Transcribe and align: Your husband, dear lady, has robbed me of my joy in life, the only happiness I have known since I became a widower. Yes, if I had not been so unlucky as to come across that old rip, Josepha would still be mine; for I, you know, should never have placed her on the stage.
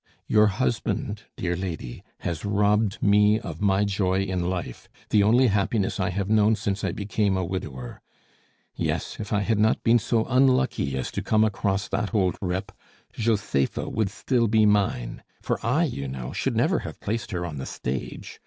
Your 0.25 0.47
husband, 0.47 1.21
dear 1.37 1.55
lady, 1.55 2.03
has 2.21 2.43
robbed 2.43 3.03
me 3.03 3.39
of 3.39 3.61
my 3.61 3.85
joy 3.85 4.23
in 4.23 4.49
life, 4.49 4.89
the 5.11 5.21
only 5.21 5.45
happiness 5.45 5.99
I 5.99 6.09
have 6.09 6.27
known 6.27 6.55
since 6.55 6.83
I 6.83 6.91
became 6.91 7.37
a 7.37 7.45
widower. 7.45 8.01
Yes, 8.73 9.19
if 9.19 9.31
I 9.31 9.41
had 9.41 9.59
not 9.59 9.83
been 9.83 9.99
so 9.99 10.25
unlucky 10.25 10.97
as 10.97 11.11
to 11.11 11.21
come 11.21 11.43
across 11.43 11.87
that 11.89 12.15
old 12.15 12.35
rip, 12.41 12.71
Josepha 13.13 13.89
would 13.89 14.09
still 14.09 14.47
be 14.47 14.65
mine; 14.65 15.21
for 15.39 15.63
I, 15.63 15.83
you 15.83 16.07
know, 16.07 16.31
should 16.33 16.55
never 16.55 16.79
have 16.79 16.99
placed 16.99 17.29
her 17.29 17.45
on 17.45 17.57
the 17.59 17.67
stage. 17.67 18.39